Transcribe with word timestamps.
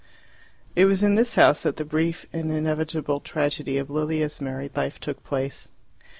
It 0.75 0.85
was 0.85 1.03
in 1.03 1.13
this 1.13 1.35
house 1.35 1.61
that 1.61 1.75
the 1.75 1.85
brief 1.85 2.25
and 2.33 2.51
inevitable 2.51 3.19
tragedy 3.19 3.77
of 3.77 3.91
Lilia's 3.91 4.41
married 4.41 4.75
life 4.75 4.99
took 4.99 5.23
place. 5.23 5.69